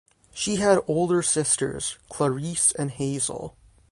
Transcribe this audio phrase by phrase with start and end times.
[0.33, 3.55] She had older sisters Clarice and Hazel.